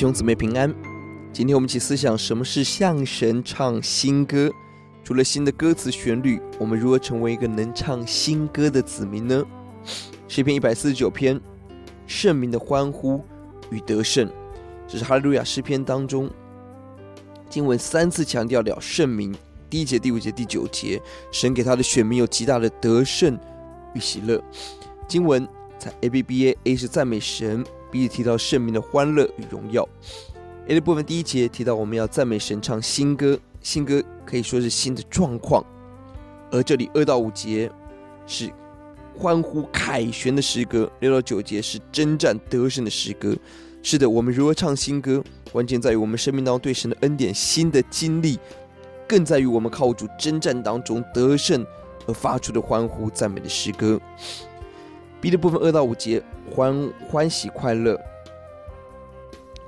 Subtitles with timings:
[0.00, 0.74] 兄姊妹平安。
[1.30, 4.50] 今天我们一起思想什么是向神唱新歌。
[5.04, 9.44] 除了新的歌词旋律，我们如何成为一个能唱新歌的子民呢？
[10.26, 11.38] 诗篇一百四十九篇，
[12.06, 13.22] 圣民的欢呼
[13.68, 14.26] 与得胜，
[14.88, 16.30] 这是哈利路亚诗篇当中
[17.50, 19.34] 经文三次强调了圣民。
[19.68, 20.98] 第一节、第五节、第九节，
[21.30, 23.38] 神给他的选民有极大的得胜
[23.92, 24.42] 与喜乐。
[25.06, 25.46] 经文
[25.78, 27.62] 在 A B B A A 是赞美神。
[27.90, 29.86] 彼此提到圣名的欢乐与荣耀。
[30.68, 33.38] A 的部分第一节提到我们要赞美神，唱新歌。
[33.60, 35.64] 新歌可以说是新的状况。
[36.50, 37.70] 而这里二到五节
[38.26, 38.50] 是
[39.16, 43.36] 欢呼凯旋的诗歌，六到九节是征战得胜的诗歌。
[43.82, 45.22] 是的，我们如何唱新歌，
[45.52, 48.38] 关键在于我们生命当中对神的恩典新的经历，
[49.08, 51.64] 更在于我们靠主征战当中得胜
[52.06, 54.00] 而发出的欢呼赞美的诗歌。
[55.20, 58.00] B 的部分二到五节欢欢喜快乐，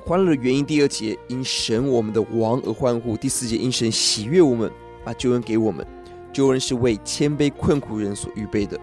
[0.02, 0.64] 欢乐的原因。
[0.64, 3.14] 第二节因神我们的王而欢呼。
[3.18, 4.72] 第四节因神喜悦我们，
[5.04, 5.86] 把救恩给我们。
[6.32, 8.80] 救恩是为谦卑困苦人所预备的。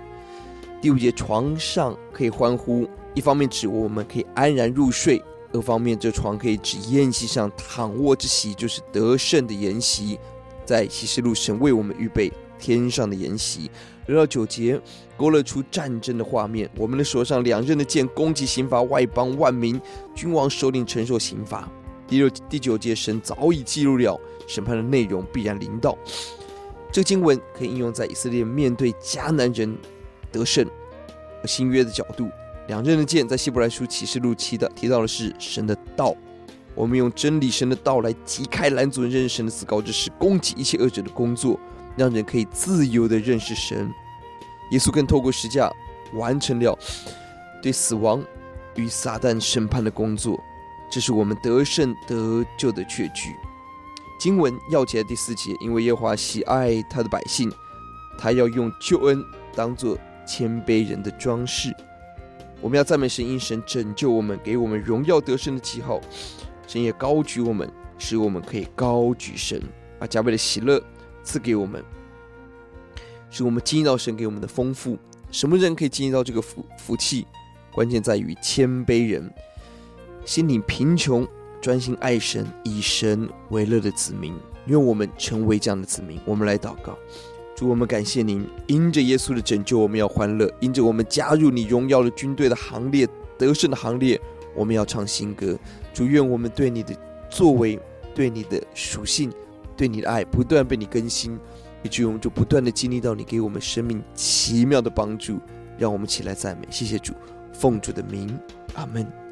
[0.79, 5.19] 第五节床上可以欢呼，一方面指我们可以安然入睡，
[5.51, 10.19] 二方面这床可以指宴席上躺卧之席，就是得胜的筵席，
[10.63, 13.71] 在启示录神为我们预备天上的筵席。
[14.07, 14.79] 六到九节
[15.15, 19.79] 勾勒出战争的画面，我们的手上两刃的剑攻击刑罚外邦万民，
[20.15, 21.69] 君王首领承受刑罚。
[22.07, 25.95] 第六、第九节神早已记录了审判的内容，必然临到。
[26.91, 29.77] 这个经文可以应用在以色列面对迦南人
[30.31, 30.65] 得胜
[31.39, 32.27] 和新约的角度。
[32.67, 36.15] 两刃的剑在希伯来书启示录七的提到的是神的道，
[36.73, 41.59] 我们用真理神的道来击开拦阻人认识神的自高之事，攻击一切恶者的工作。
[41.95, 43.93] 让人可以自由地认识神，
[44.71, 45.71] 耶稣更透过十架
[46.13, 46.77] 完成了
[47.61, 48.23] 对死亡
[48.75, 50.39] 与撒旦审判的工作，
[50.89, 53.35] 这是我们得胜得救的确据。
[54.19, 57.51] 经文钥节第四节，因为耶和华喜爱他的百姓，
[58.17, 59.23] 他要用救恩
[59.55, 59.97] 当作
[60.27, 61.73] 谦卑人的装饰。
[62.61, 66.01] 我们要赞美神，因神拯救我们，给我们荣耀得胜的记号。
[66.67, 69.61] 神也高举我们，使我们可以高举神，
[69.97, 70.83] 把加倍的喜乐。
[71.29, 71.83] 赐给我们，
[73.29, 74.97] 使我们经历到神给我们的丰富。
[75.29, 77.27] 什么人可以经历到这个福福气？
[77.71, 79.31] 关键在于谦卑人，
[80.25, 81.27] 心灵贫穷，
[81.61, 84.33] 专心爱神，以神为乐的子民。
[84.65, 86.19] 愿我们成为这样的子民。
[86.25, 86.97] 我们来祷告，
[87.55, 93.07] 主，我们感谢您，因着耶稣的拯救，我们要欢乐；因着我们加入你荣耀的军队的行列，
[93.37, 94.19] 得胜的行列，
[94.55, 95.55] 我们要唱新歌。
[95.93, 96.97] 主，愿我们对你的
[97.29, 97.79] 作为，
[98.15, 99.31] 对你的属性。
[99.79, 101.39] 对你的爱不断被你更新，
[101.83, 105.39] 以至于我们就不断的经历到你给我们生命奇妙的帮助，
[105.77, 107.13] 让我们起来赞美，谢谢主，
[107.53, 108.37] 奉主的名，
[108.75, 109.28] 阿门。